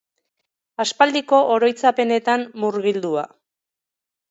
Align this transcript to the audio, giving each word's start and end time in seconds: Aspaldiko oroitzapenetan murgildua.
Aspaldiko 0.83 1.41
oroitzapenetan 1.57 2.47
murgildua. 2.65 3.29